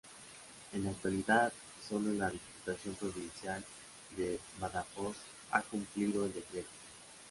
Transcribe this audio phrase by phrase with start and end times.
[0.73, 1.53] En la actualidad,
[1.87, 3.63] sólo la Diputación Provincial
[4.17, 5.15] de Badajoz
[5.51, 6.69] ha cumplido el Decreto.